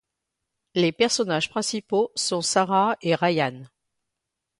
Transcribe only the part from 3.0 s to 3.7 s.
et Ryan.